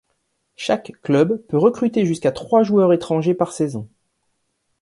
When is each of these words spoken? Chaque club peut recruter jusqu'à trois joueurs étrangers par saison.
Chaque 0.55 0.93
club 1.03 1.45
peut 1.47 1.59
recruter 1.59 2.07
jusqu'à 2.07 2.31
trois 2.31 2.63
joueurs 2.63 2.91
étrangers 2.91 3.35
par 3.35 3.53
saison. 3.53 3.87